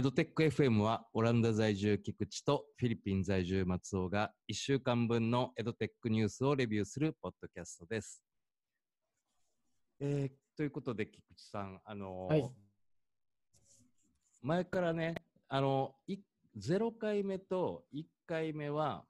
[0.00, 8.22] エドテック FM はオランダ在住菊池とフィリピン在住松尾が1週間分のエドテックニュースをレビューするポッドキャストです。
[10.00, 12.50] えー、ということで菊池さん、あのーはい、
[14.40, 15.16] 前からね、
[15.48, 15.94] あの
[16.56, 19.04] 0回目と1回目は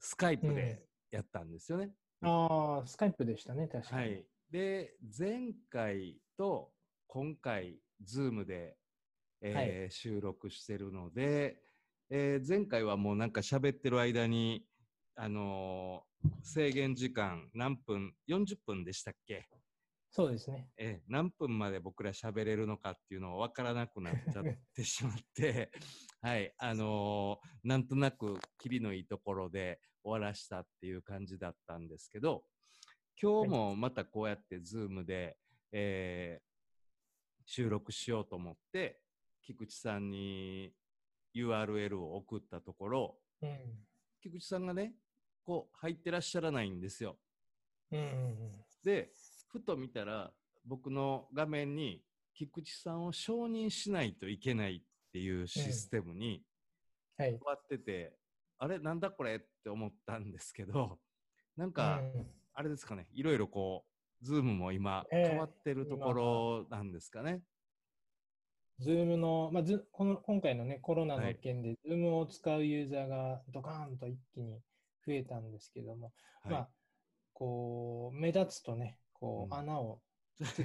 [0.00, 1.92] スカイプでやったんですよね。
[2.22, 4.02] うん、ああ、スカイプでしたね、確かに。
[4.02, 6.72] はい、で、前回と
[7.06, 8.76] 今回、ズームで
[9.46, 11.58] えーはい、収録してるので、
[12.08, 14.64] えー、前回はもうなんか喋ってる間に、
[15.16, 19.46] あのー、制限時間何分、40分でしたっけ？
[20.10, 20.68] そうですね。
[20.78, 24.44] えー、何分まで僕ら喋れるのかっていうのを分からなくなっちゃっ
[24.74, 25.70] てしまって、
[26.22, 32.46] はい、あのー、なんとなくキリのいいところで終わらしたっていう感じだったんですけど、
[33.20, 35.36] 今日もまたこうやってズームで、
[35.70, 39.03] えー、収録しようと思って、
[39.46, 40.72] 菊池さんに
[41.34, 43.58] URL を送ったところ、うん、
[44.22, 44.94] 菊池さんがね、
[45.44, 47.16] こう入ってらっしゃらないんですよ。
[47.92, 48.52] うんうんうん、
[48.84, 49.10] で、
[49.48, 50.32] ふと見たら
[50.64, 52.02] 僕の画面に
[52.34, 56.42] 菊池さんを承認しないといけないっていうシステムに
[57.18, 58.14] 変わってて、
[58.58, 60.98] はい、あれなんだこれって思ったんですけど、
[61.56, 62.02] なんか、
[62.54, 63.84] あれですかね、いろいろこ
[64.20, 67.42] う、ズームも今変わってるところなんですかね。
[68.80, 74.60] ズームの、まあ、ずこの今回の、ね、コロナの件で、ズームを使うユーザーがドカーンと一気に
[75.06, 76.68] 増えたんですけども、はい、まあ、
[77.32, 80.00] こう目立つとね、こう穴を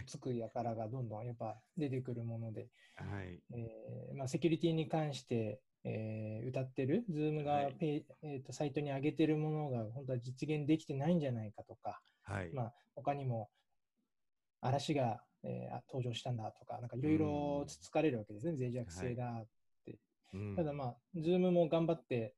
[0.08, 3.40] つくやからがどんどんやっぱ出てくるもので、はい。
[3.54, 12.52] えーまあ、セキュリティに関して、えー、謳ってる、ズームがペ、はい、えーと、サイトに上げてるものが本当は実現できてないんじゃないかとか、はい。
[12.54, 13.50] まあ、他にも
[14.62, 19.48] 粗がえー、登場したんだとか、なんかいろいろつつかれるわけですね、脆弱性だっ
[19.86, 20.00] て。
[20.34, 22.36] はい、ただまあ、ズームも頑張って、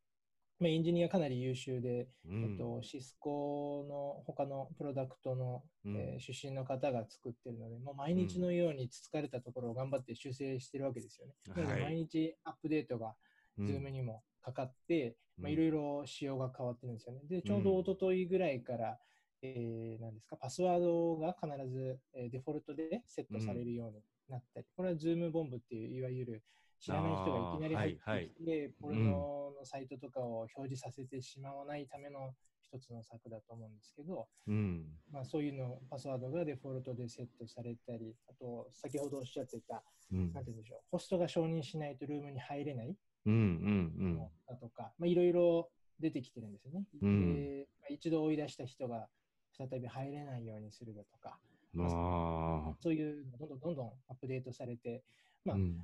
[0.60, 11.34] まあ、エンジニアかなり優秀で、うん、えっと、シスコの他のプロダクトの、うん、えー、出身の方が作ってるので、もう毎日のようにつつかれたところを頑張って修正してるわけですよね。
[11.56, 13.16] うん、毎日アップデートが
[13.58, 17.22] ズームにもかかって、まあ、いろいろ仕様が変わってるんですよね。
[17.28, 19.00] で、ちょうど一昨日ぐらいから、
[19.44, 26.44] えー、ですか、パスワードが必ず、えー、デフォルトでセットされるようになったり、うん、これは Zoom bomb っていう、いわゆる
[26.80, 45.70] 知らない人がいきなり入ってきて、はいはい、ポルノのサイトとかを表示させてしまわないための一つの策だと思うんですけど、うん、まあ、そういうの、パスワードがデフォルトでセットされたり、あと、先ほどおっしゃってた、うん、なんて言うんでしょう、ホストが承認しないとルームに入れない、うんうんうん、だとか、まあ、いろいろ
[46.00, 46.86] 出てきてるんですよね。
[47.02, 49.08] うん、でまあ、一度追い出した人が
[49.58, 51.38] 再び入れないようにするだとか、
[51.74, 55.04] まあ、そういうのどんどんどんどんアップデートされて、
[55.46, 55.78] まあ、うん、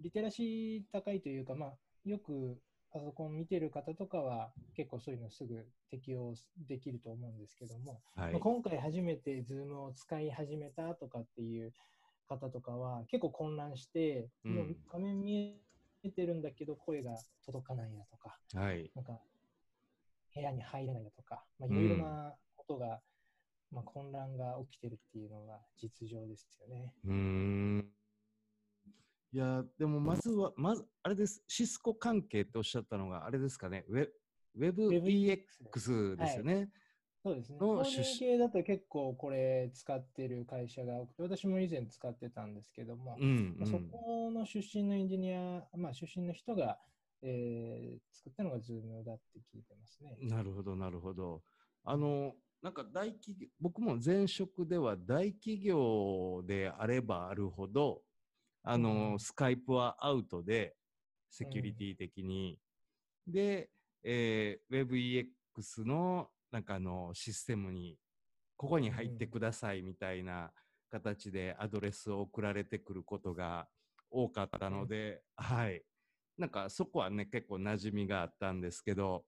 [0.00, 1.72] リテラシー高いというか、まあ、
[2.04, 2.58] よく
[2.92, 6.34] パソコン見てる方とかは結構そういうのすぐ適用
[6.68, 11.72] できると思うんですけども、はい、まあ、今回初めて Zoom を使い始めたとかっていう
[12.28, 15.56] 方とかは結構混乱して、うん、もう画面見
[16.04, 17.16] えてるんだけど声が
[17.46, 19.18] 届かないだとか、はい、なんか
[20.34, 23.00] 部屋に入れないだとか、まあ、いろいろなことが
[23.72, 26.92] まあ、混乱が起きてるっていうのが実情ですよね。
[27.04, 27.88] うん
[29.34, 34.06] いや、でもまずは、まず、あれです、シスコ関係っておっしゃったのが、あれですかね、ウェ
[34.58, 36.54] WebEX ですよね。
[36.54, 36.68] はい、
[37.22, 37.58] そうですね。
[37.58, 46.78] の出身系だと結構これ使ってる会社が多くて、私も以前使ってたんですけども、うんうん、まあ、そこの出身のエンジニア、まあ、出身の人が、
[47.22, 50.18] えー、作ったのが Zoom だって聞いてますね。
[50.20, 51.42] なるほど、なるほど。
[51.84, 58.02] あの、なんか大企業、僕も前職では大企業であればあるほど、
[58.62, 60.76] あの、うん、スカイプはアウトで、
[61.28, 62.58] セキュリティ的に。
[63.26, 63.68] うん、で、
[64.04, 64.86] えー、
[65.56, 67.98] WebEX のなんかあのシステムに、
[68.56, 70.52] ここに入ってくださいみたいな
[70.88, 73.66] 形でアドレスを送られてくることが
[74.08, 75.82] 多かったので、うん、はい。
[76.38, 79.24] なんかそこはね、結構馴染みがあったんですけど、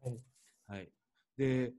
[0.00, 0.20] はい。
[0.68, 0.92] はい、
[1.36, 1.72] で、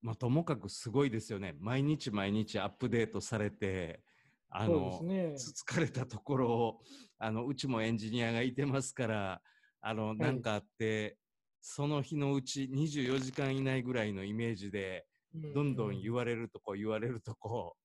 [0.00, 1.54] まあ、ともかくすごいですよね。
[1.58, 4.04] 毎日毎日アップデートされて、
[4.50, 6.80] あの、ね、疲れたところを、
[7.18, 9.42] あの、うちもエンジニアがいてますから、
[9.80, 11.18] あの、なんかあって、
[11.60, 15.06] その日のうち24時間以内ぐらいのイメージで、
[15.52, 17.76] どんどん言われるとこ言われるとこ、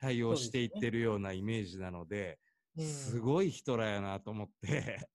[0.00, 2.40] 対応していってるようなイメージなので、
[2.76, 5.08] すごい人らやなと思って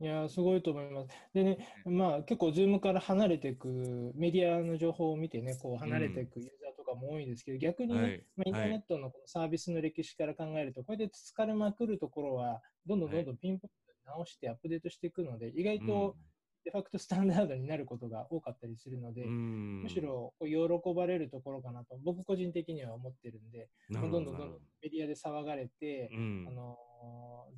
[0.00, 1.08] いやすごいと思います。
[1.34, 16.16] でね、まあ結構、ズームから離れていく、メディアの情報を見てね、こう離れていくユーザーとかも多いんですけど、うん、逆に、ね、はい、まあ、インターネットのこのサービスの歴史から考えると、こうやってつつかれまくるところは、どんどんどんどんピンポイントに直してアップデートしていくので、意外と
[16.64, 26.10] デファクトスタンダードになることが多かったりするので、むしろこう喜ばれるところかなと、僕個人的には思ってるんで、どんどんどんどんメディアで騒がれて、
[26.48, 26.78] あの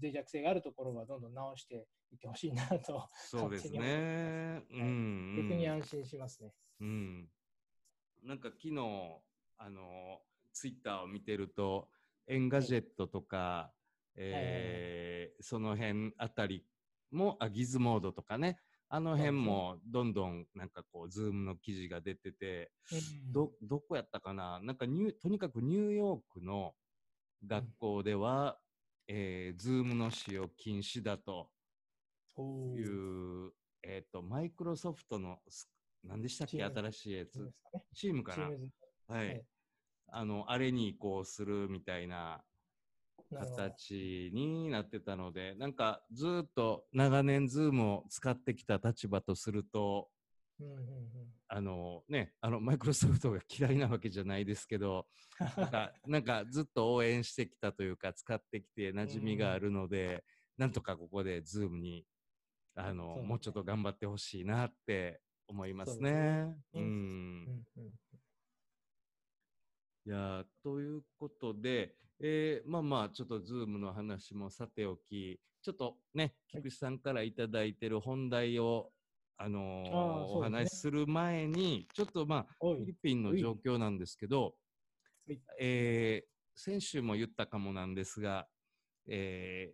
[0.01, 4.63] 脆弱性があるところはどんどん直していってほしいなと、そうですね。
[4.71, 6.53] うん、逆に安心しますね。
[6.81, 7.29] うん、
[8.25, 8.77] なんか昨日、
[9.59, 10.21] あの、
[10.53, 11.89] ツイッターを見てると、
[12.27, 13.73] Engadget とか、
[14.17, 16.65] えー、その辺あたり
[17.11, 22.71] も、あ、 Gizmodo とかね、あの辺もどんどんなんかこう、 Zoom の記事が出てて、
[23.33, 24.61] ど、どこやったかな。
[24.63, 26.75] なんかニュとにかくニューヨークの
[27.47, 28.62] 学校では、うん、
[29.09, 31.51] えー、 Zoom の使用禁止だと
[32.39, 33.53] いう、
[33.83, 35.39] えっ、ー、と、マイクロソフトの、
[36.05, 36.63] 何でしたっけ？
[36.63, 37.53] 新しいやつ。
[37.95, 38.45] チームかな？
[39.15, 39.45] はい、はい。
[40.09, 42.43] あの、あれに移行するみたいな
[43.31, 50.09] 形になってたので、なんかずっと長年 Zoom を使ってきた立場とすると、
[50.63, 55.07] うんうんうん、あのね、あのマイクロソフトが嫌いなわけじゃないですけど、
[55.57, 60.25] なんか なんかずっと応援してきたというか、使ってきて馴染みがあるので、
[60.59, 62.07] うん、なんとかここで Zoom に
[62.75, 66.11] あの、ね、もうちょっと頑張ってほしいなって思いますね。
[66.73, 67.93] う、ね、ん、うんうん
[70.05, 78.91] いやということで、えー、まあまあ、ちょっとズームの話もさておき、ちょっとね、菊池さんからいただいてる本題を、
[79.39, 84.55] あのーね、お話しする前に、ちょっとまあ、フィリピンの状況なんですけど、
[85.59, 88.47] えー、先週も言ったかもなんですが、
[89.09, 89.73] え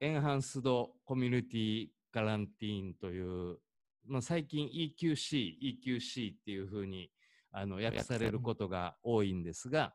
[0.00, 3.58] ー、エンハンスドコミュニティガランティーンという、
[4.06, 5.54] まあ、最近 EQC、
[5.84, 7.10] EQC っていうふうに
[7.52, 9.94] あの訳されることが多いんですが、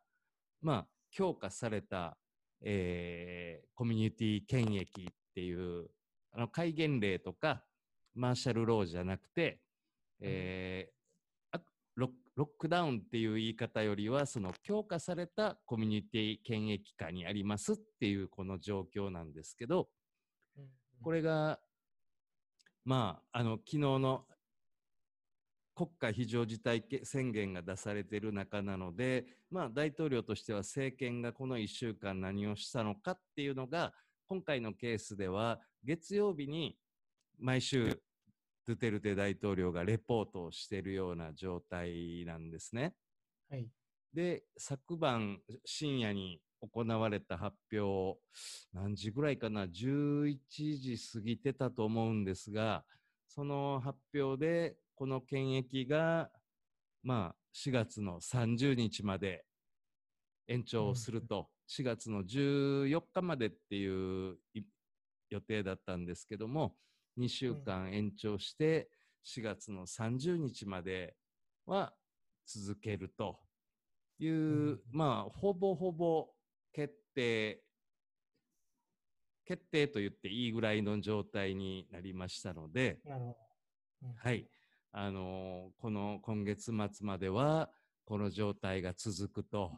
[0.62, 2.18] まあ、強化された、
[2.62, 5.88] えー、コミュニティ権益っていう
[6.32, 7.64] あの戒厳令とか
[8.16, 9.60] マーシャルローじゃなくて、
[10.22, 11.00] えー、
[12.40, 19.90] ロックダウンっていう言い方よりはその強化されたコミュニティ権益下にありますっていうこの状況なんですけど
[21.04, 21.60] これが
[22.86, 24.24] まああの昨日の
[25.76, 33.94] 国家非常事態宣言が出されている中なので、まあ、大統領としては政権がこの1週間何をしたのかっていうのが
[34.30, 36.78] 今回のケースでは月曜日に
[37.40, 38.02] 毎週
[38.68, 42.94] ドゥテルテ大統領がレポートをしているような状態なんですね。
[43.50, 43.68] はい、
[44.14, 48.20] で昨晩深夜に行われた発表
[48.74, 52.84] 何時ぐらいかな？11時過ぎてたと思うんですが
[53.28, 56.30] その発表でこの検疫が、
[57.04, 59.46] まあ、4月の30日まで
[60.50, 64.36] 延長すると、4月の14日までっていう
[65.30, 66.76] 予定だったんですけども、
[67.18, 68.90] 2週間延長して、
[69.26, 71.16] 4月の30日まで
[71.66, 71.94] は
[72.46, 73.40] 続けると
[74.20, 76.30] いう、まあ、ほぼほぼ
[76.74, 77.62] 決定、
[79.46, 83.00] 決定と言っていいぐらいの状態になりましたので、
[84.18, 84.48] はい。
[84.92, 87.70] あのこの今月末までは
[88.06, 89.72] この状態が続くと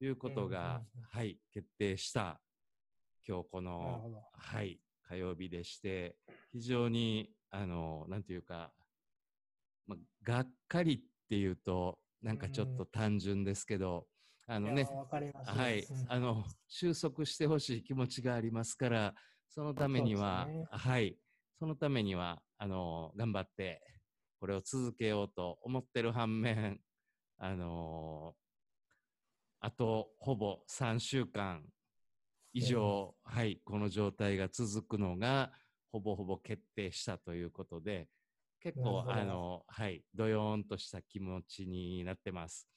[0.00, 2.40] いうことが、はい、決定した
[3.26, 6.16] 今日この、はい、火曜日でして、
[6.52, 8.72] 非常に、あの、なんていうか、
[9.86, 14.06] ま、がっかりっていうと、なんかちょっと単純ですけど、
[14.46, 14.86] あのね、
[15.46, 19.14] はい、あの、収束してほしい気持ちがありますから、
[19.48, 21.16] そのためには、ね、はい、
[21.58, 23.80] そのためには、あの、頑張って、
[24.40, 26.78] これを続けようと思ってる反面、
[27.38, 31.62] あのー、あとほぼ3週間
[32.54, 35.52] 以上、うん、はい、この状態が続くのが、
[35.92, 38.08] ほぼほぼ決定したということで、
[38.60, 42.68] 結構、あの、はい、どよーんとした気持ちになってます。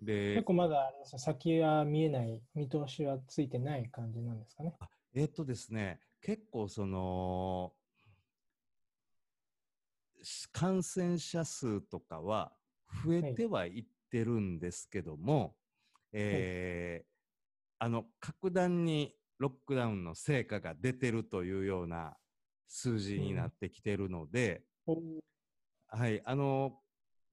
[0.00, 4.74] で、結構まだ先は見えない、見通しはついてない感じなんですかね。
[5.14, 7.72] えー、っとですね、結構その、
[10.52, 12.52] 感染者数とかは
[13.04, 15.52] 増えてはいってるんですけども、はい、
[16.12, 17.08] えー、
[17.78, 22.16] あの格段にロックダウンの成果が出てるというような
[22.68, 25.18] 数字になってきてるので、うん、
[25.88, 26.78] はい、あの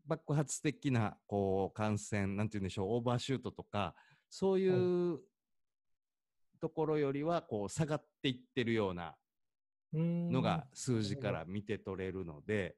[0.06, 3.96] 爆発的なこう感染、なんて言うんでしょう、オーバーシュートとか、
[4.30, 4.70] そうい
[5.14, 5.20] う
[6.60, 9.16] ところよりはこう下がっていってるような
[9.94, 12.76] のが数字から見て取れるので、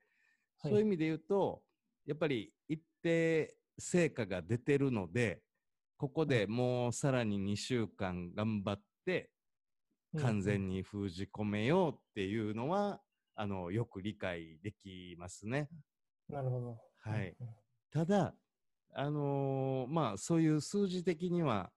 [0.62, 1.62] そういう意味で言うと、
[2.06, 5.42] やっぱり一定成果が出てるので、
[5.98, 8.84] ここでもうさらに2週間頑張って、
[10.18, 13.02] 完全に封じ込めようっていうのは、
[13.36, 15.70] あのよく理解できますね。
[16.30, 16.78] なるほど。
[17.02, 17.36] はい。
[17.92, 18.36] ただ、
[18.94, 21.72] あのーまあ、そういう数字的には、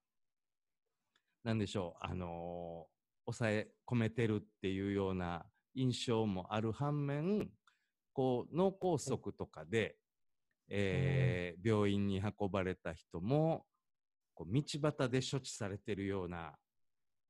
[1.43, 5.45] なんでしょう、あのー抑え込めてるっていうような
[5.75, 7.51] 印象もある反面、
[8.11, 9.97] こう、脳梗塞とかで、
[10.69, 13.65] えー病院に運ばれた人も、
[14.33, 16.57] こう道端で処置されてるような、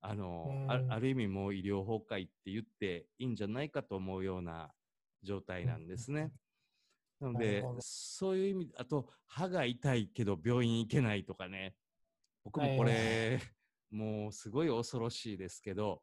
[0.01, 0.91] あのうん。
[0.91, 4.71] ある意味もう医療崩壊って言っていいんじゃないかと思うような
[5.23, 6.31] 状態なんですね。
[7.19, 11.75] なのでそういう意味、あと、歯が痛いけど病院行けないとかね、
[12.45, 13.41] 僕もこはいれ、
[13.91, 16.01] もうすごい恐ろしいですけど、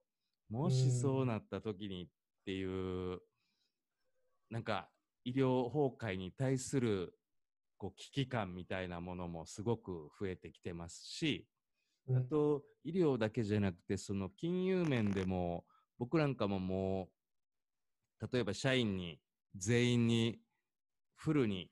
[0.51, 2.09] もしそうなった時にっ
[2.45, 3.21] ていう、
[4.51, 4.91] なんか
[5.25, 7.15] 医療崩壊に対する
[7.79, 11.56] こう危機感みたいなものもすごく増えてきてますし、うん
[12.09, 15.65] あと医療だけじゃなくて、その金融面でも、
[15.99, 17.09] 僕なんかもも
[18.21, 19.19] う、例えば社員に
[19.57, 20.39] 全員に
[21.17, 21.71] フルに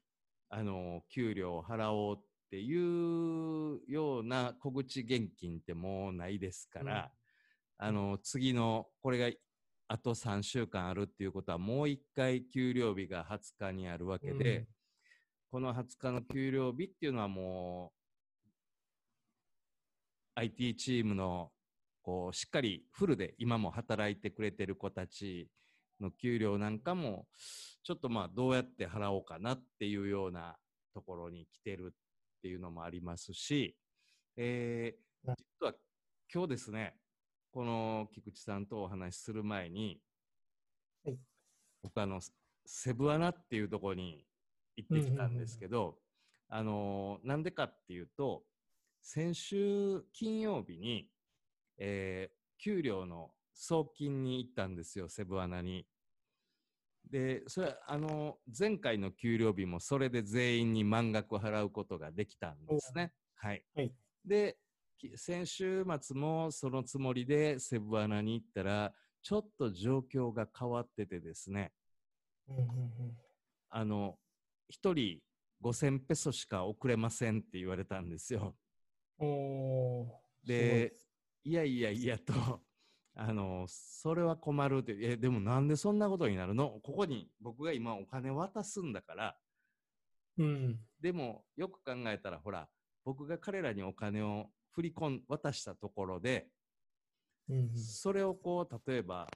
[0.49, 7.13] あの給料を払おうっていうような小口現金ってもうないですから、
[7.79, 9.37] あの次のこれが
[9.89, 14.67] あと3週間あるっていうことはもう1回給料日が20日にあるわけで、うん。
[15.51, 18.04] この20日の給料日っていうのはもう
[20.35, 21.51] IT チームの
[22.03, 25.49] こうしっかりフルで今も働いてくれてる子たち
[26.01, 27.27] の給料なんかも
[27.83, 30.57] ちょっとまあどうやって払おうかなっていうような
[30.93, 33.77] ところに来てるっていうのもありますし、
[34.37, 35.73] えーな実は
[36.33, 36.95] 今日ですね
[37.55, 40.01] この菊池さんとお話しする前に、
[41.05, 41.19] はい。
[41.85, 42.21] 僕あの
[42.67, 44.25] セブアナっていうところに
[44.77, 45.95] 行ってきたんですけど、
[46.49, 48.43] あのなんでかっていうと
[49.05, 51.09] 先週金曜日に、
[51.79, 55.87] えー給料の送金に行ったんですよ、セブアナに。
[57.11, 63.13] で、それは、あの、前回の給料日もそれで全員に満額払うことができたんですね。
[63.35, 63.65] はい。
[63.75, 63.93] はい
[64.25, 64.57] で、
[64.97, 71.73] き先週末もそのつもりでセブアナに行ったら、ちょっと状況が変わっててですね、
[72.49, 72.65] うんうん
[73.69, 74.19] あの、
[74.71, 75.21] 一人
[75.61, 78.57] 5000ペソしか送れませんって言われたんですよ。
[79.19, 80.93] うん、おーで、
[81.45, 82.33] いやいやいやと、
[83.15, 86.81] あの、それは困るって、え、でもなんでそんなことになるの？
[86.83, 89.39] ここに僕が今お金渡すんだから、
[90.39, 90.81] うん。
[91.01, 92.69] でもよく考えたら、ほら、
[93.05, 96.49] 僕が彼らにお金を振り込ん、渡したところで、
[97.49, 99.29] うんうんそれをこう、例えば、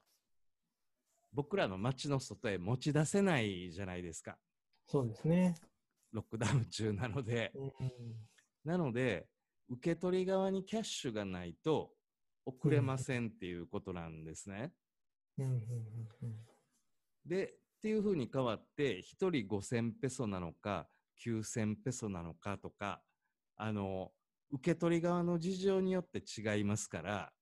[1.32, 4.38] 僕らの街の外へ持ち出せないじゃないですか。
[4.86, 5.54] そうですね。
[6.10, 7.52] ロックダウン中なので。
[7.54, 7.72] うん
[8.64, 9.26] なので、
[9.68, 11.90] 受け取り側にキャッシュがないと
[12.46, 14.72] 送れませんっていうことなんですね。
[17.24, 20.88] で、っていうふうに変わって、1人5000ペソなのか、
[21.24, 23.02] 9000ペソなのかとか、
[23.56, 24.10] あの、
[24.50, 27.32] 受け取り側の事情によって違いますから、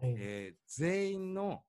[0.00, 1.62] うんはいえー全員の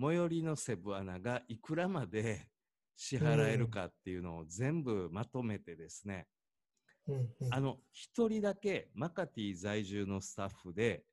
[0.00, 2.48] 最寄りのセブ穴がいくらまで
[2.96, 6.26] 支払えるかっていうのを全部まとめてですね、
[7.08, 11.04] うんうんあの、一人だけマカティ在住のスタッフで、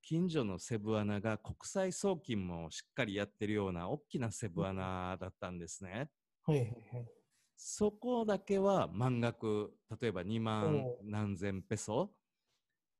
[0.00, 6.10] 近所のセブ穴が国際送金もしっかりやってるような大きなセブ穴だったんですね。
[6.42, 7.08] はいはいはい。
[7.56, 12.14] そこだけは満額、例えば2万お何千ペソ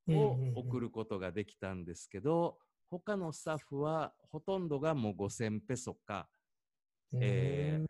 [0.07, 2.59] うんを送ることができたんですけど、
[2.91, 6.29] 他のスタッフはほとんどがもう5000ペソか、
[7.21, 7.87] えー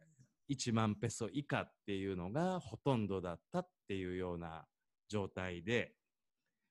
[0.48, 4.66] 1万ペソ以下っていうのがほとんどだったっていうような
[5.08, 5.94] 状態で、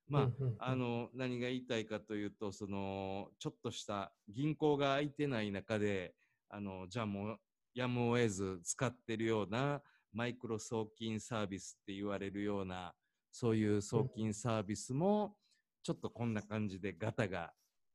[0.08, 6.16] まあ、うんうんうんあの、何が言いたいかというと、その、ちょっとした銀行が空いてない中で、
[6.50, 7.40] あの、じゃあもう、
[7.74, 12.94] やむを得ず使ってるようなマイクロ送金サービスって言われるような、
[13.32, 15.38] そういう送金サービスも、
[15.84, 17.54] ちょっとこんな感じでガタが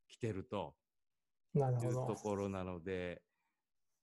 [0.08, 0.74] 来てると
[1.54, 2.06] いうなるほど。
[2.06, 3.22] ところなので、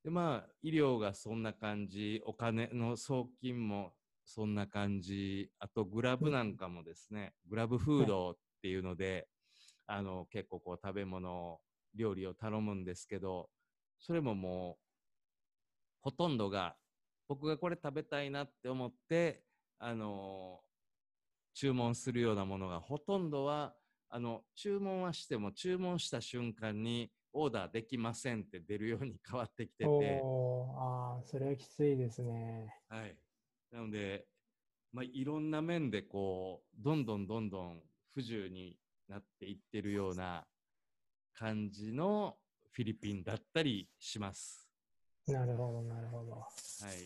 [0.03, 3.93] で、まあ、医療がそんな感じ、お金の送金も
[4.25, 9.27] そんな感じ、あとグラブなんかもですね、グラブフードっていうので、
[9.86, 11.62] あの、結構こう食べ物、
[11.96, 13.50] 料理を頼むんですけど、
[14.00, 14.84] それももう、
[16.01, 16.77] ほとんどが、
[17.27, 19.44] 僕がこれ食べたいなって思って、
[19.80, 20.62] あの、
[21.53, 23.75] 注文するようなものがほとんどは、
[24.10, 29.89] あの、注文はしても、注文した瞬間にオーダーできませんって出るように変わってきてて、
[30.77, 32.74] ああ、それはきついですね。
[32.89, 33.18] はい。
[33.74, 34.27] なので、
[34.94, 37.82] まあ、いろんな面でこう、どんどんどんどん
[38.13, 38.77] 不自由に
[39.10, 40.46] なっていってるような
[41.34, 42.38] 感じの
[42.72, 44.70] フィリピンだったりします。
[45.27, 46.34] なるほど、なるほど。
[46.34, 46.46] は
[46.94, 47.00] い。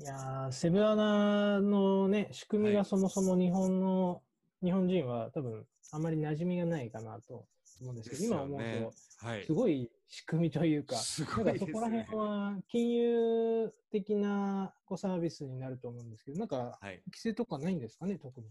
[0.00, 4.20] いやーセブアナのね、仕組みはいがそもそも日本の、
[4.62, 7.46] 日本人は多分あまり馴染みがないかなと
[7.80, 9.52] 思うんですけど、今思うはいと、す。
[9.52, 12.18] ごい仕組みというか、すごないんかそこら辺。
[12.18, 17.02] は金融的なこうサービスになると思うんですけど、なんかはい。
[17.06, 18.46] 規制とかないんですかね、特に。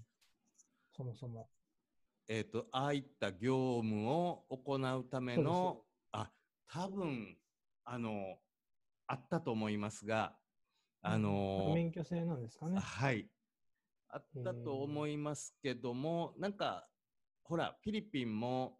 [0.96, 1.50] そもそも。
[2.28, 5.82] えっ、と、ああいった業務を行うための、
[6.12, 6.30] あ、
[6.68, 7.38] 多分、
[7.86, 8.38] あの、
[9.08, 10.36] あったと思いますが、
[11.02, 12.80] あの免許制なんですかね。
[12.80, 13.30] はい。
[14.10, 16.88] あったと思いますけども、なんか、
[17.44, 18.78] ほら、フィリピンも、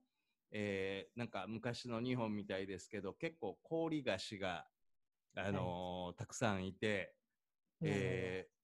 [0.52, 4.68] えーなんか昔の日本みたいですけど、結構氷菓子が、
[5.36, 7.16] あのーたくさんいて、
[7.82, 8.58] えー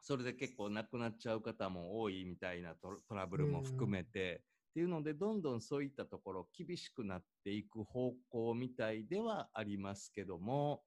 [0.00, 10.84] それで結構亡くなっちゃう方も多いみたいなトトラブルも含めて、っていうので、どんどんそういったところ厳しくなっていく方向みたいではありますけども、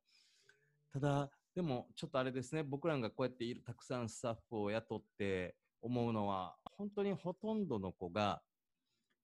[0.94, 8.42] ただ、でもちょっとあれですね、僕らがこうやっているたくさんスタッフを雇って思うのは、本当にほとんどの子が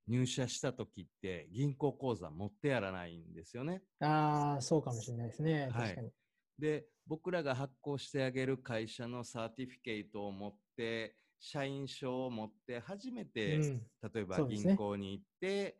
[0.07, 3.81] 入社した時って銀行口座持ってやらないんですよね。
[3.99, 5.69] ああ、そうかもしれないですね。
[5.71, 6.11] はい確かに。
[6.59, 13.81] で、僕らが発行してあげる会社のサーティフィケートを持って、社員証を持って初めて、うん
[14.13, 15.79] 例えば銀行に行って、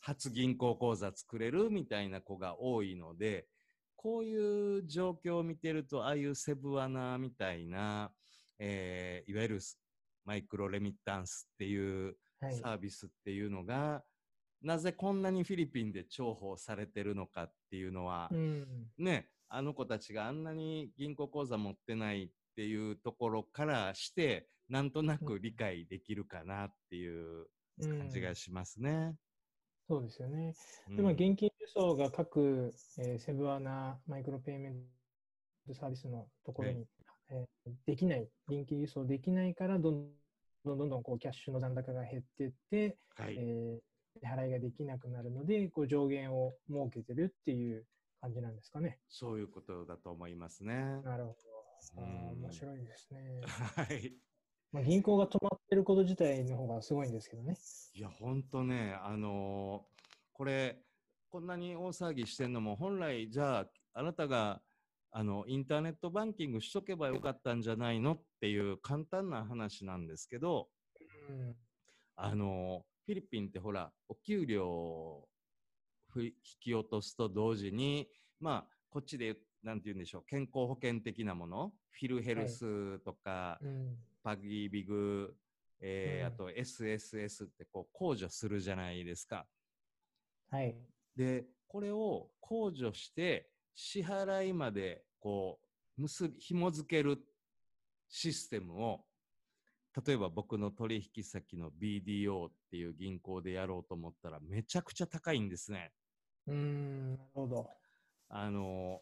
[0.00, 3.46] 初銀行口座作れるみたいな子が多いので、
[3.96, 8.10] こういう状況を見てると、ああいうセブアナみたいな、
[8.58, 9.78] えーいわゆるス
[10.24, 12.16] マイクロレミッタンスっていうはい。
[12.40, 14.04] サービスっていうのが、
[14.62, 18.66] なぜこんなにフィリピンで重宝されてるのかっていうのは、うん。
[18.98, 27.46] ね、あの子たちがあんなに銀行口座持ってないっていうところからして、なんとなく理解できるかなっていう
[27.80, 29.14] 感じがしますね。
[29.88, 30.54] そうですよね。
[30.88, 34.82] うんで、まあ、現金輸送が各、えーセブアナマイクロペイメン
[35.66, 36.86] トサービスのところに、
[37.30, 40.10] えーできない、現金輸送できないから、どん
[40.68, 47.84] どんどんどんこうキャッシュの残高が減っていって、はい、えー支払いができなくなるので、こう上限を設けてるっていう
[48.20, 48.98] 感じなんですかね。
[49.08, 50.74] そういうことだと思いますね。
[51.04, 51.36] なるほ
[51.94, 52.02] ど。
[52.40, 53.40] 面白いですね。
[53.46, 54.12] はい。
[54.72, 57.56] まあ、銀行が止まってること自体の方がすごいんですけどね。
[57.94, 59.98] いや、ほんとね、あのー
[60.32, 60.78] これ、
[61.30, 64.60] こんなに大騒ぎしてんのも、本来、じゃあ、あなたが、
[65.10, 70.68] あの、インターネットバンキングしとけばよかったんじゃないのっていう簡単な話なんですけど、
[71.28, 71.56] うん。
[72.16, 75.26] あの、フィリピンってほら、お給料
[76.16, 78.08] 引き落とすと同時に、
[78.40, 83.96] まあ、こっちで、なんて言うんでしょう、健康保険的なもの、フィルヘルスとか、うん。
[84.22, 85.34] パギービグ、
[85.80, 89.46] えーうんあと SSS ってこう控除するじゃないですか。
[90.50, 90.76] はい。
[91.16, 93.48] で、これを控除して
[93.80, 95.60] 支払いまでこ
[95.96, 97.16] う結び、紐付ける
[98.08, 99.04] システムを、
[100.04, 105.92] 例えば僕の取引先の BDO っていう銀行でやろうと思ったらめちゃくちゃ高いんですね。
[106.48, 107.70] うーん、なるほど。
[108.28, 109.00] あの、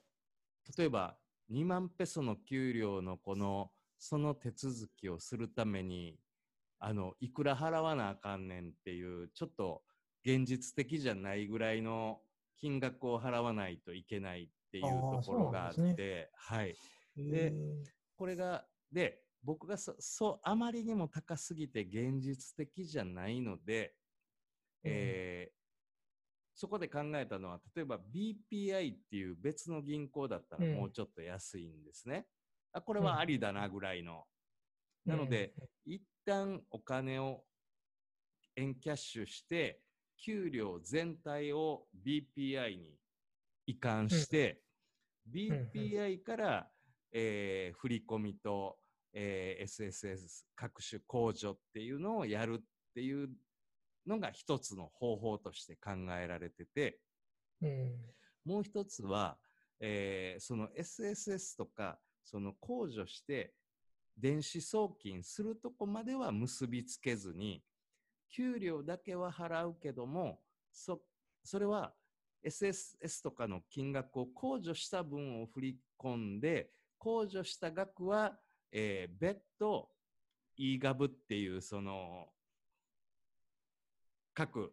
[0.77, 1.17] 例えば
[1.49, 6.19] 2万ペソの給料のこの、その手続きをするために、
[6.81, 9.83] あの、いくら払わなあかんねんっていう、ちょっと
[10.23, 12.21] 現実的じゃないぐらいの
[12.59, 16.75] 金額を払わないといけないっていうところがあって、そうなんではい。
[17.17, 17.53] で
[18.17, 23.95] これが、で、僕がそ、そう、あまりにも高すぎて現実的じゃないので、
[24.85, 24.93] うん。
[24.93, 25.57] えー
[26.59, 30.75] そこで考えたのは、例えば BPI っていう別の銀行だったらうん。
[30.77, 32.29] もうちょっと安いんですね。
[32.73, 34.25] あこれはありだなぐらいの。
[35.05, 35.53] なので、
[35.85, 37.45] 一旦お金を
[38.57, 39.83] エンキャッシュして、
[40.25, 42.99] 給料全体を BPI に
[43.67, 44.51] 移管して、ん。
[44.51, 44.67] うん
[45.29, 46.71] BPI から、
[47.13, 48.79] えー振り込みと、
[49.13, 53.29] えー SSS 各種控除っていうのをやるっていう
[54.07, 57.01] のが一つの方法として考えられてて、
[57.61, 57.97] うん、
[58.45, 59.37] もう一つは、
[59.81, 63.53] えーその SSS とか、その控除して、
[64.17, 67.63] 電子送金するとこまでは結びつけずに、
[68.31, 70.41] 給料だけは払うけども、
[70.73, 71.01] そ、
[71.45, 71.93] それは
[72.45, 78.39] SSS とかの金額を控除した分を振り込んで、控除した額は、
[78.73, 79.89] えー別途
[80.59, 82.27] eGov っていうその
[84.35, 84.73] 各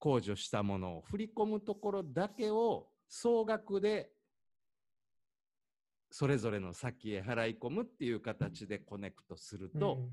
[0.00, 4.10] 控除したものを振り込むところだけを総額で
[6.10, 10.12] それぞれの先へ払い込むっていう形でコネクトすると、うん。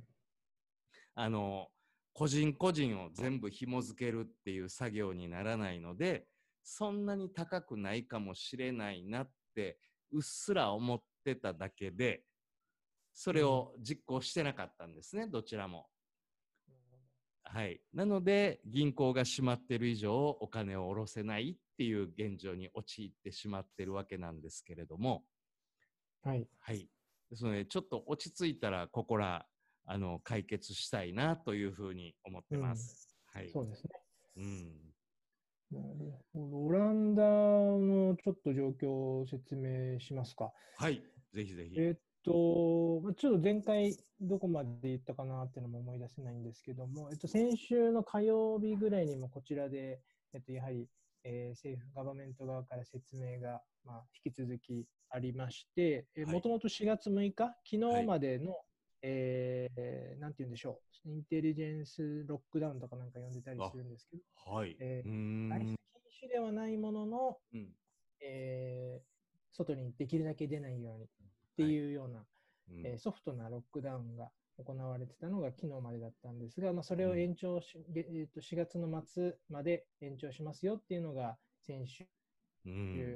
[1.13, 1.67] あの
[2.13, 6.27] 個人個人を全部紐付けるっていう作業にならないので、
[6.63, 9.79] そんなに高くないかもしれないなって
[10.11, 12.23] うっすら思ってただけで、
[13.13, 15.89] それを実行してなかったんですね、どちらも。
[17.43, 17.81] はい。
[17.93, 25.25] なので、銀行が閉まってる以上、お金を下ろせないっていう現状に陥ってしまってるわけなんですけれども、
[26.23, 26.47] はい。
[26.59, 26.87] はい。
[27.29, 29.47] ですので、ちょっと落ち着いたら、ここら、
[29.85, 33.17] あの、解決したいなというふうに思ってます。
[33.35, 33.49] うん、はい。
[33.51, 33.89] そうですね。
[34.37, 34.91] うん。
[35.71, 35.87] なる
[36.33, 36.65] ほど。
[36.65, 40.51] オランダのちょっと状況を説明しますか。
[40.77, 41.01] はい。
[41.33, 41.79] ぜひぜひ。
[41.79, 42.31] えっと、
[43.13, 50.01] ちょっと前回どこまで言ったかなっていうのも思い出せないんですけども、えっと、先週の火曜日ぐらいにもこちらで、
[50.33, 50.87] えっと、やはり、
[51.23, 58.59] えー、政府、ガバメント側から説明が、まあ、引き続きありまして、もともと4月6日、昨日までの、はい、
[59.03, 64.75] えー、なんて言うんでしょう、インテリジェンスロックダウンとかなんか呼んでたりするんですけど、はい。
[64.79, 65.77] えー、外出禁
[66.29, 67.69] 止ではないものの、うん、
[68.21, 71.07] えー、外にできるだけ出ないようにっ
[71.57, 72.25] ていうような、は
[72.69, 72.73] い。
[72.73, 74.29] うん、えー、ソフトなロックダウンが
[74.63, 82.05] 行われてたのが昨日までだったんですが、まあ、それを延長し、うん、えー、と4月の末まで延長しますよっていうのが先週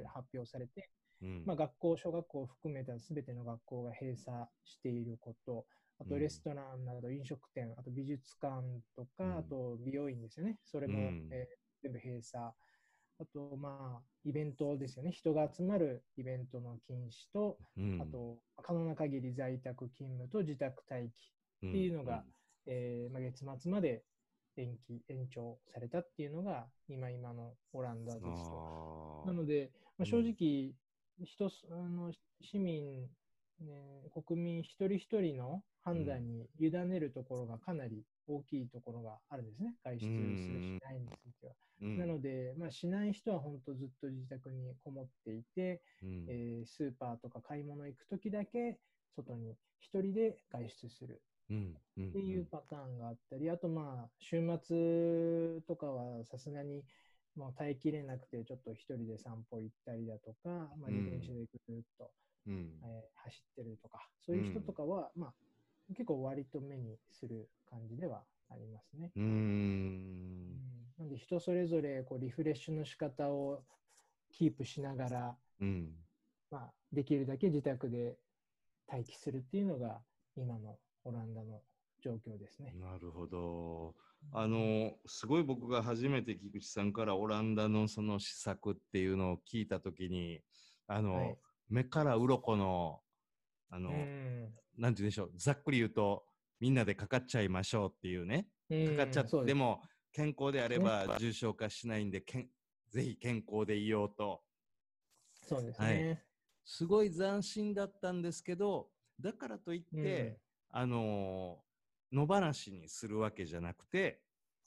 [0.08, 0.90] 発表されて、
[1.26, 5.66] うん、まあ、学校、小学校を含めたすべての学校が閉鎖していること、
[6.00, 8.62] あとレストランなど飲食店、あと美術館
[8.96, 11.00] とか、あと美容院ですよね、それも、
[11.32, 12.54] えー、全部閉鎖。
[13.18, 15.12] あと、まあ、イベントですよね。
[15.12, 21.10] 人が集まるイベントの禁止と、うん、あと、可能な限り在宅勤務と自宅待
[21.62, 22.26] 機っていうのが、
[22.68, 24.04] うん、えー、まあ、月末まで
[24.58, 29.24] 延期、延長されたっていうのが、今今のオランダですと。
[29.26, 30.74] なので、まあ、正直、
[31.24, 33.08] 人、あの市民、
[33.62, 39.76] ね、国民一人一人の判断に委ねるところがかなり大きいところがあるんですね。
[39.84, 41.54] 外出する、しないについては。
[41.82, 48.80] うん、なので、まあ、しない人は本当ずっと自宅にこもっていて、うん、えー、スーパーとか買い物行くときだけ
[49.16, 51.22] 外に一人で外出する。
[51.48, 56.84] っていうパターンがあったり、あとまあ週末とかはさすがに
[57.36, 62.12] もう耐えきれなくてちょっと一人で散歩行ったりだとか、まあ、自転車でぐるっと、
[62.48, 65.34] うん、えー、走ってるとかそういう人とかは、まあ、
[65.90, 69.12] 結構割と目にする感じではありますね。
[69.16, 73.64] うんなんで人それぞれこうリフレッシュの仕方を
[74.32, 75.92] キープしながら、うん、
[76.50, 78.16] まあ、できるだけ自宅で
[78.88, 80.00] 待機するっていうのが
[80.38, 81.62] 今のオランダの
[82.02, 82.74] 状況ですね。
[82.80, 83.96] なるほど。
[84.34, 90.42] あのすごい僕が初めて菊池さんからオランダのその施策っていうのを聞いたときに
[90.88, 91.38] あの、はい、
[91.70, 93.00] 目から鱗の
[93.72, 94.08] あの、なんて
[94.78, 96.24] 言うんでしょうざっくり言うと
[96.60, 98.48] みんなでかかっちゃいましょうっていうね。
[98.70, 102.48] かかっちゃっても健康であれば重症化しないんで、けん
[102.90, 104.42] ぜひ健康でいようと。
[105.44, 106.24] そうですね、はい。
[106.64, 110.40] すごい斬新だったんですけど、だからといって、
[110.74, 111.65] うん、あのー、
[112.12, 114.22] 野放しにするわけじゃなくて、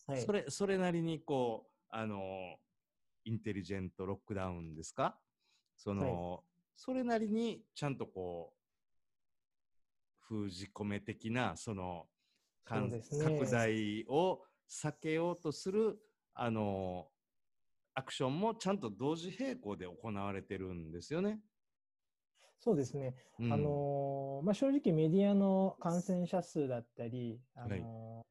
[0.07, 2.21] はい、それ、それなりにこう、あのー、
[3.25, 5.19] インテリジェントロックダウンですか？
[5.77, 6.41] その、はい、
[6.77, 8.59] それなりにちゃんとこう、
[10.21, 12.07] 封じ込め的な、その、
[12.71, 15.99] ね、拡大を避けようとする、
[16.35, 17.09] あの、
[17.95, 21.41] アクションもちゃんと同時並行で行われてるんですよね。
[22.61, 23.15] そうですね。
[23.39, 28.25] うん、あのまあ、正直メディアの感染者数だったり、あのは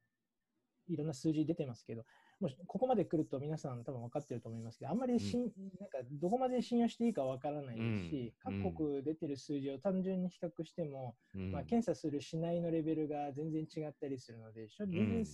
[0.88, 2.04] い、いろんな数字出てますけど、
[2.40, 15.24] もうここまで来ると皆さん多分分かってると思いますけど、あんまりしん、うん、なんかどこまで信用していいか分からないですし、うん、各国出てる数字を単純に比較しても、うん、まあ、検査するしないのレベルが全然違ったりするので、全然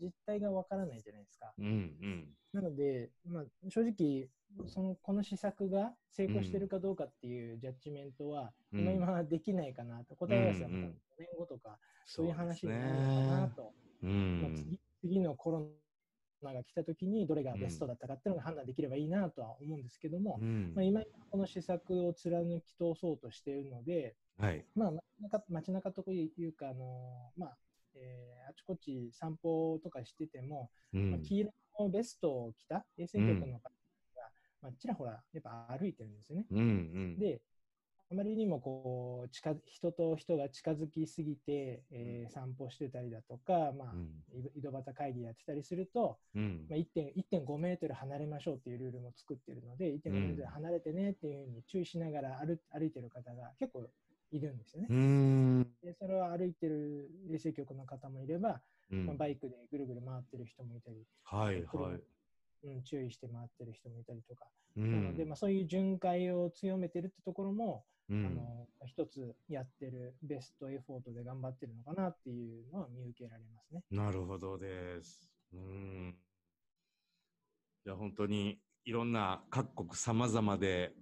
[0.00, 1.52] 実態が分からないじゃないですか。
[2.52, 4.28] なので、まあ、正直
[4.66, 10.90] その、この施策が成功してるかどうかっていうジャッジメントは、今今できないかなと、答え合わせは5年
[11.38, 13.72] 後とか、そういう話になるのかなと。
[14.02, 15.68] まあ、次次のコロ
[16.44, 21.00] ナが来た時にどれがベストだったかっていうのが判断できればいいなとは思うんですけども、うん、まあ、今
[21.30, 24.64] この施策を貫き通そうとしているので、はい。
[24.74, 24.92] まあ、
[25.48, 27.56] 街中というか、あのまあ
[27.94, 33.70] えー、あちこち散歩とかしてても、うん、まあ、黄色のベストを着た衛生局の方が、
[34.62, 36.46] まあ、ちらほらやっぱ歩いてるんですよね。
[36.50, 37.40] うんうん、で
[38.12, 53.86] あまりにもこう近人と人が近づきすぎて、えー、散歩してたりだとか、まあ、うん、井戸端会議やってたりすると、うん、まあ、1.5メートル離れましょうっていうルールも作ってるので、1.5メートル離れてねっていうふうに注意しながら歩歩いてる方が結構
[54.30, 55.66] いるんですよね。
[55.82, 59.06] でそれを歩いてる衛生局の方もいれば、うん。
[59.06, 62.00] まあ、バイクでぐるぐる回ってる人もいたり、はい車はい。
[62.64, 64.46] うん、注意して回ってる人もいたりとか、
[64.76, 73.82] うなので、んまあ、そういう巡回を強めてるってところも、うんあの一つやってるベストエフォートで頑張ってるのかなっていうのは見受けられますね。
[73.90, 75.30] なるほどです。
[75.52, 76.16] うん。
[77.84, 80.92] じゃあ本当にいろんな各国様々で、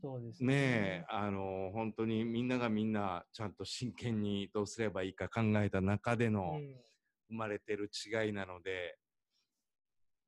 [0.00, 6.76] そうですねえ、あの、本当にみんながみんなちゃんと真剣にどうすればいいか考えた中でのうん
[7.28, 8.98] 生まれてる違いなので、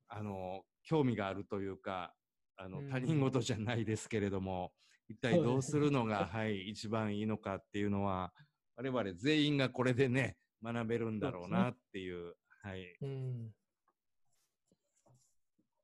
[0.07, 2.13] あの、興味があるというか、
[2.55, 4.71] あの、うん他人事じゃないですけれども、
[5.09, 8.33] 一体どうするのが、はい、一番いいのかっていうのは、
[8.75, 12.95] 我々全員がこれでね、学べるんだろうなっていう、はい。
[13.01, 13.51] うん。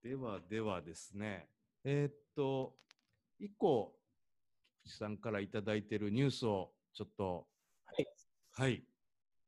[0.02, 1.50] ではではですね、
[1.84, 2.76] えーっと、
[3.40, 3.94] 一個、
[4.84, 7.48] 菊池さんからいただいているニュースをちょっと、
[7.86, 8.08] はい、
[8.52, 8.84] はい、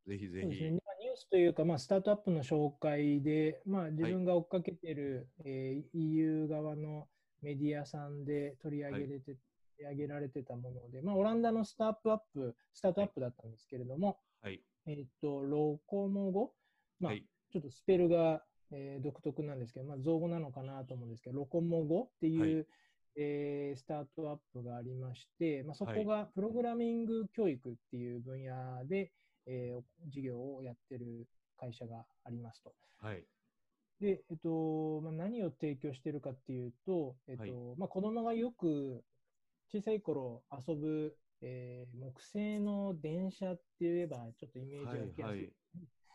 [0.05, 0.47] ぜひぜひ。
[0.47, 7.07] ニュースというか、まあ、スタートアップの紹介で、まあ、自分が追っかけてる、えー EU 側の
[7.41, 9.37] メディアさんで取り上げれて、取
[9.81, 16.53] り上げられてたもので、まあ、オランダのスタートアップ、スタートアップだったんですけれども、はい、えっと、ロコモ語、
[16.99, 22.65] まあはい、ちょっとスペルが、えー独特なんですけど、まあ、造語なのかなと思うんですけど、ロコモ語っていう、はい。
[23.17, 26.03] えースタートアップがありまして、まあ、そはい。
[26.03, 29.11] こがプログラミング教育っていう分野で、
[29.45, 32.73] えー事業をやってる会社がありますと。
[33.01, 33.23] はい、
[33.99, 37.51] で、えっとまあ、何を提供してるかっていうと、えっとはい。
[37.77, 39.03] まあ、子供がよく
[39.71, 45.53] 小さい頃遊ぶ、えー木製の電車って言えばちょっとイメージが湧きやすい、はいはい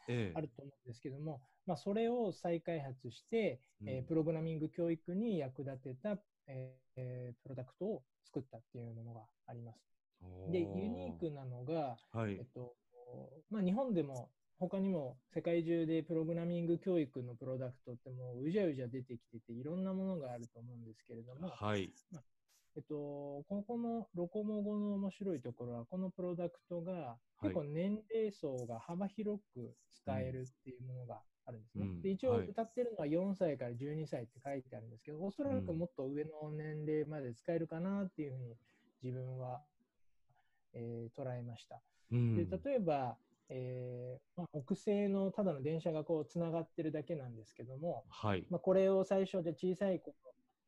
[0.09, 0.33] ええ。
[0.37, 6.17] あると思うんですけども、まあ、それを再開発して、えーうんプログラミング教育に役立てた、
[6.47, 9.81] えープロダクトを作ったっていうものがあります。
[10.51, 12.35] で、ユニークなのが、はい。
[12.35, 12.75] えっ、と
[13.51, 21.93] まあ、日本でも他にも世界中でプログラミング教育のプロダクトってもううじゃうじゃ出てきてていろんなものがあると思うんですけれども、はい、
[22.77, 31.87] えっと、ここのロコモ語の面白いところはこのプロダクトが結構年齢層が幅広く使えるっていうものがあるんですね。
[31.87, 32.03] うん。
[32.03, 32.49] で一応はい。
[32.49, 38.55] 歌ってるのは4歳から12歳って書いてあるんですけど、おそらくもっと上の年齢まで使えるかなっていうふうに
[39.03, 39.63] 自分は、
[40.75, 41.81] えー捉えました。
[42.13, 42.37] うん。
[42.37, 43.17] で例えば、
[43.49, 50.15] えーまあ、木製のただの電車がこうつながってるだけなんですけども、はい、まあ、これを最初で小さい子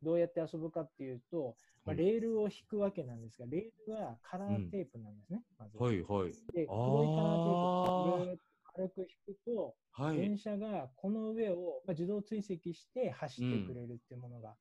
[0.02, 2.04] どうやって遊ぶかっていうと、まあ、はい。
[2.04, 5.78] レールを引くわけなんですが、レールはカラーテープなんですね、まず。
[5.78, 8.38] はい、はい、で、黒いカラーテープを
[8.74, 14.54] 軽く引くと、はい、電車がこの上を、まあ、自動追跡して走ってくれるっていうものが。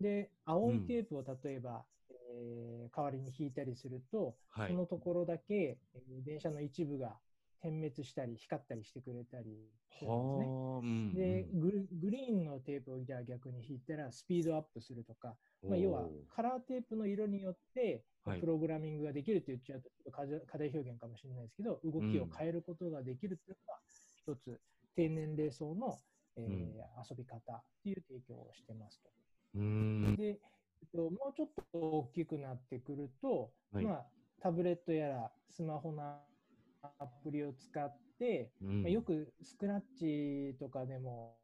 [0.00, 4.68] で、青いテープを例えば、えー代わりに引いたりすると、はい。
[4.68, 7.16] そ、のところだけ、えー電車の一部が
[7.60, 9.44] 点滅したり光ったりしてくれたり
[9.98, 11.44] するんですね。
[11.44, 11.60] でうん。
[11.60, 15.34] グル、グリーンのテープをじゃあ逆に引いたらスピードアップするとか、
[15.68, 18.40] まあ、要はカラーテープの色によってはい。
[18.40, 23.80] プログラミングができるって言っちゃうとちょっと課題表現かもしれないですけど、動きを変えることができるっていうのが
[24.16, 24.60] 一つ
[24.94, 25.98] 低年齢層の、
[26.36, 26.74] えーうん。
[27.08, 29.10] 遊び方っていう提供をしてますと。
[30.16, 33.84] で、えっと、もうちょっと大きくなってくると、はい。
[33.84, 34.06] まあ、
[34.40, 36.20] タブレットやらスマホの
[36.82, 38.82] アプリを使って、うん。
[38.82, 41.36] まあ、よくスクラッチとかでも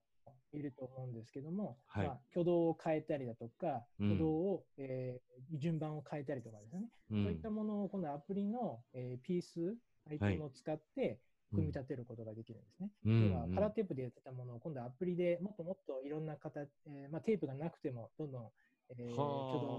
[0.52, 2.06] いると思うんですけども、はい。
[2.06, 4.06] まあ、挙動を変えたりだとか、うん。
[4.12, 7.22] 挙動を、えー順番を変えたりとかですね、うん。
[7.24, 9.76] そういったものを今度アプリの、えーピース、
[10.10, 11.20] アイコンを使って
[11.50, 12.90] 組み立てることができるんですね。
[13.04, 13.30] うん。
[13.30, 18.48] 要はカラーテープでやってたものを今度アプリでもっともっといろんな形、えーまあ、テープがなくてもどんどん、
[18.90, 19.26] えー挙動はあ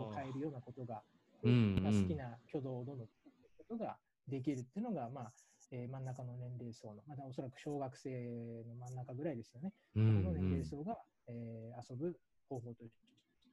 [0.09, 1.01] を変えるようなことが、
[1.43, 5.33] うんまあ、うん好きな挙動をどんどん作っていくことができるっていうのが、まあ
[5.71, 9.73] えー真ん中の年齢層の、まだおそらく小学生の真ん中ぐらいですよね。
[9.95, 12.17] うこのん年齢層が、えー遊ぶ
[12.49, 12.91] 方法とし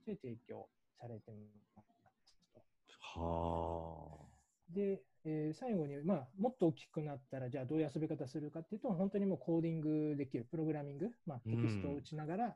[0.04, 0.68] て提供
[1.00, 1.32] されて
[1.74, 2.60] ますと。
[3.00, 4.18] は
[4.70, 12.54] で、えー最後に、まあ、もっと大きくなったら、じゃあどういう遊び方するかっていうと、本当にもうコーディングできる、プログラミング、まあ、テキストを打ちながらあ、うん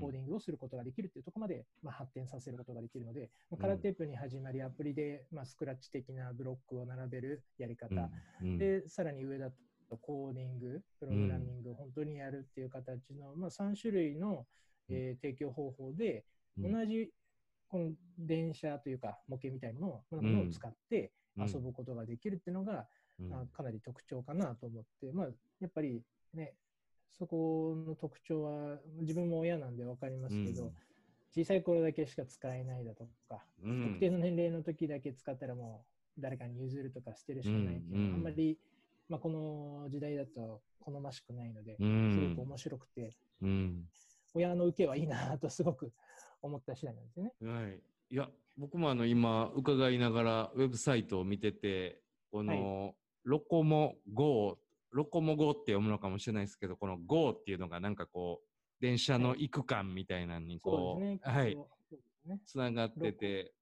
[0.00, 8.10] コーディングをすることができるっていうところまで、まあ、発展させることができるので、まあカラーテープに始まり、アプリで、まあ、スクラッチ的なブロックを並べるやり方、
[8.42, 8.58] うん。
[8.58, 9.50] で、さらに上だ
[9.90, 14.46] とコーディング、プログラミングを本当にやるっていう形の、まあ、3種類の、
[14.88, 16.24] えー提供方法で、
[16.58, 16.72] うん。
[16.72, 17.10] 同じ
[17.68, 21.48] この電車というか模型みたいなものをものを使ってうん。
[21.48, 22.86] 遊ぶことができるっていうのが、
[23.32, 25.26] あかなり特徴かなと思って、まあ、
[25.60, 26.54] やっぱりね、
[27.18, 30.72] そこの特徴は自分も親なんで分かりますけど、うん
[31.36, 35.84] 小さい頃だけしか使えないだとか、うん特定の年齢の時だけ使ったらも
[36.16, 38.56] う誰かに譲るとか捨てるしかないっていうのは、うんあんまり
[39.08, 43.84] まあ、この時代だと好ましくないので、うんすごく面白くて、うん。
[44.34, 45.92] 親の受けはいいなとすごく
[46.42, 47.32] 思った次第なんですよね。
[47.42, 47.80] はい。
[48.10, 52.00] いや、僕もあの、今、伺いながら、ウェブサイトを見てて、
[52.30, 54.58] この、ロコモ GO、
[54.94, 58.48] ロコモ GO って読むのかもしれないですけど、この GO っていうのがなんかこう、
[58.80, 61.28] 電車の行く感みたいなのにそこう。
[61.28, 61.56] はい
[62.26, 62.40] ね。
[62.46, 63.52] つながってて、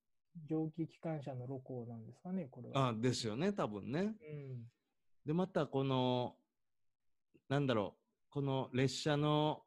[0.49, 2.88] 蒸気機関車のロコなんですかね、これは。
[2.88, 4.01] あ、ですよね、多分ね。
[4.01, 4.64] うん。
[5.25, 6.37] で、またこの、
[7.49, 9.62] なんだろう、この列車の、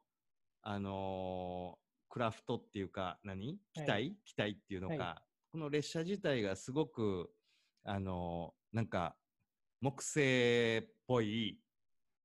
[0.62, 3.58] あのークラフトっていうか、何？
[3.74, 7.30] 機体、はい機体っていうのか、はこの列車自体がすごく、
[7.84, 9.16] あのーなんか、
[9.80, 11.58] 木製っぽい、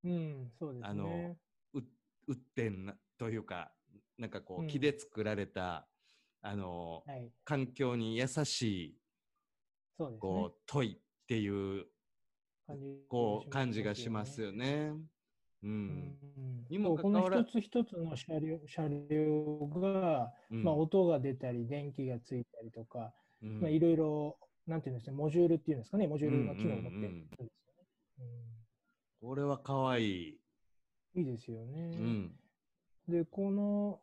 [0.04, 1.36] うん、そうですあのね。
[1.74, 1.80] う
[2.28, 3.72] 打ってんなというか、
[4.18, 5.86] なんかこう、うん木で作られた、
[6.40, 7.32] あのーはい。
[7.44, 8.98] 環境に優しい、
[9.96, 10.18] そうですね。
[10.20, 11.86] こう、問いっていう、
[12.66, 14.92] 感じこう、感じがしますよね。
[15.62, 15.66] う。
[15.66, 27.61] うんんにこの一つ一つの車両車両が、うんまあ、音が出たり、電気がついたりとか、うんまあ、いろいろ、なんていうんですか、モジュールっていうんですかね、モジュールの機能を持ってるんです。
[29.22, 30.30] これは可愛い。
[30.32, 30.38] うん
[31.14, 31.96] いいですよね。
[31.98, 32.32] うん。
[33.06, 34.00] で、この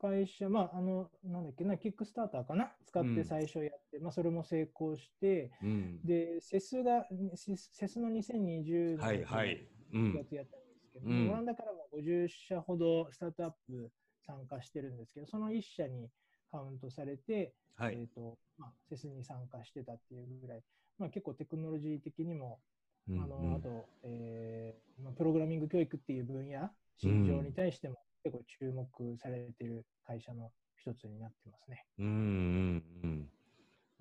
[0.00, 2.70] 会社、まあ、あの、なんだっけな、キックスターターかな？
[2.86, 6.00] 使って最初やって、まあ、それも成功して、うん。
[6.04, 9.68] で、セスが、セスの2020年はいはい。
[9.92, 10.14] う4ん。
[10.14, 13.90] 月やったんですけど、うんオランダからも50社ほどスタートアップ
[14.24, 16.08] 参加してるんですけど、その1社に
[16.52, 17.96] カウントされて、はい。
[17.98, 20.62] えっ、と、まあ、セスに参加してたっていうぐらい、
[20.98, 22.73] まあ、結構テクノロジー的にも、うん
[23.08, 31.84] あの、あと、えーまあ、プログラミング教育っていう分野、市場に対しても結構注目されてる会社の一つになってますね。
[31.98, 33.28] うんうんうん。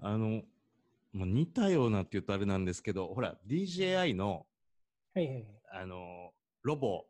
[0.02, 0.42] あの、
[1.14, 4.46] もう似たようなって言うとあれなんですけど、ほら、DJI の、
[5.14, 5.46] はいはいはい。
[5.74, 6.32] あの、
[6.64, 7.06] ロボ、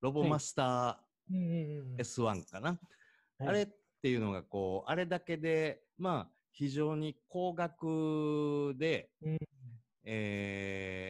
[0.00, 2.70] ロボはいマスタうんうんうんー S1 かな？
[3.38, 3.68] はいあれっ
[4.02, 9.38] ていうのがこう、あれだけで、まあ、非常に高額で、うん
[10.04, 11.09] え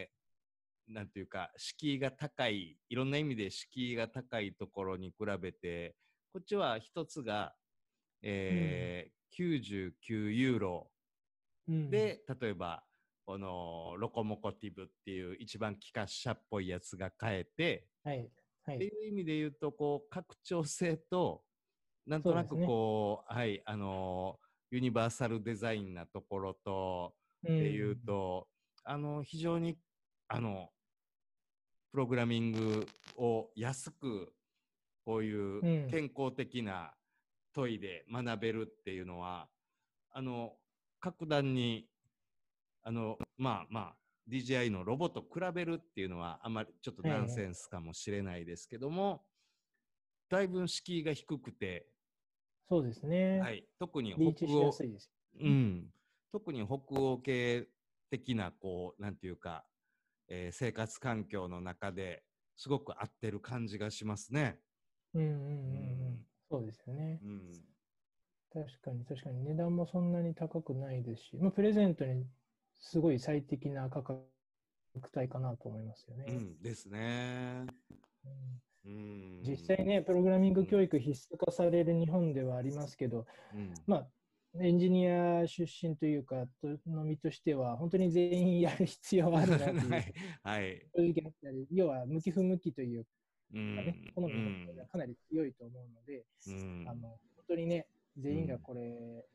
[0.91, 5.95] なんていうか、敷居が高い、いろんな意味で敷居が高いところに比べて、
[6.33, 7.55] こっちは一つが、
[8.21, 10.91] えー99ユーロ
[11.69, 12.83] うんで、例えば、
[13.25, 18.29] このロコモコティブっていう一番機関車っぽいやつが買えて、はい。
[18.63, 18.75] はい。
[18.75, 21.45] っていう意味で言うと、こう、拡張性と、
[22.05, 24.39] なんとなくそうねこう、はい、あの
[24.71, 28.47] ユニバーサルデザインなところと、っていうと、
[28.83, 29.77] あの、非常に、
[30.27, 30.69] あの、
[31.91, 34.33] プログラミングを安く、
[35.05, 36.93] こういううん健康的な
[37.53, 39.47] 問いで学べるっていうのは、
[40.11, 40.53] あの、
[40.99, 41.87] 格段に、
[42.83, 43.95] あの、まあまあ、
[44.29, 49.23] DJI のロボと比べるっていうのは、あまりちょっとナンセンスかもしれないですけども、
[50.29, 51.87] だいぶ敷居が低くて、
[52.69, 53.39] そうですね。
[53.41, 54.71] はい、特に北欧。
[55.41, 55.89] うん、
[56.31, 57.67] 特に北欧系
[58.09, 59.65] 的な、こう、なんていうか、
[60.33, 62.23] えー生活環境の中で
[62.55, 64.59] すごく合ってる感じがしますね。
[65.13, 66.25] うんうんうんううんん。
[66.49, 67.19] そうですよね。
[67.21, 67.51] うん。
[68.53, 72.25] 確かに確かに値段もそんなに高くないですし、まあ、プレゼントに
[72.79, 74.23] すごい最適な価格
[75.15, 76.25] 帯かなと思いますよね。
[76.27, 77.65] うん、ですね。
[78.25, 79.41] うんうん。
[79.43, 84.07] 実際ね、プログラミング教育必須化される日本ではありますけど、うん、まあ、
[84.59, 90.13] エンジニア出身というか、とのみとしては、本当に全員やる必要はあるなという、はい。
[90.43, 90.85] はい。
[90.93, 93.05] 正直あったり、要は向き不向きという
[93.51, 94.11] うかね、ん。
[94.13, 94.33] 好み
[94.67, 96.85] のがかなり強いと思うので、うん。
[96.89, 97.87] あの本当にね、
[98.17, 99.25] 全員がこれ、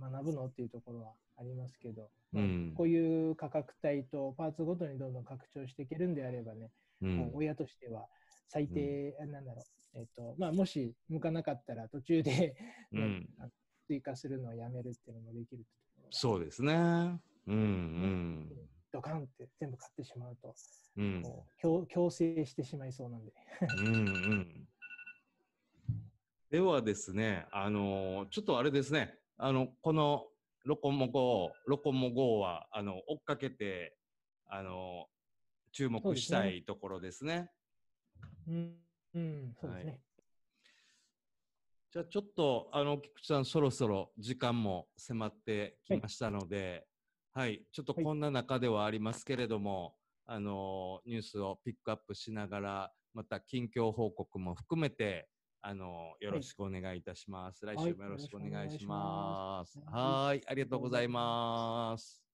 [0.00, 6.70] な学ぶのっていうところはありますけど、まあうんこういう価格帯とパーツごとにどんどん拡張していけるんであればね、
[7.02, 8.06] うんもう親としては
[8.48, 9.62] 最低、なんだろ
[9.94, 12.54] う、えっとまあ、もし向かなかったら途中で、ね
[12.92, 13.28] うん
[13.88, 15.66] 追加するのをやめるっていうのもできるって
[16.10, 16.74] そうですね。
[16.74, 17.54] うん。
[17.54, 18.48] うん。
[18.92, 20.54] ドカンって全部買ってしまうと、
[20.96, 21.22] うん。
[21.22, 23.32] こう強強制してしまいそうなんで。
[23.78, 24.68] うんうん。
[26.50, 30.26] ではですね、あのーちょっとあれですね、あの、この
[30.64, 33.96] ロコモゴ、ロコモゴは、あの、追っかけて、
[34.46, 35.18] あのー
[35.70, 37.50] 注目したいところですね。
[38.48, 38.74] うん、
[39.14, 40.00] うん、そうですね。
[41.98, 46.86] じゃあちょっと、あの、菊池さん、そろそろ時間も迫ってきましたので、
[47.34, 55.28] はい、ちょっとはいこんな中ではありますけれども、あの、ニュースをピックアップしながら、また近況報告も含めて、
[55.60, 57.66] あの、よろしくお願いいたします。
[57.66, 59.80] 来週もよろしくお願いします。
[59.80, 62.27] はいはい、ありがとうございます。